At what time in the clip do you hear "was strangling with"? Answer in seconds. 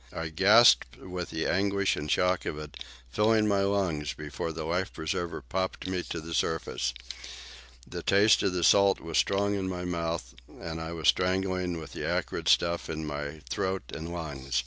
10.91-11.93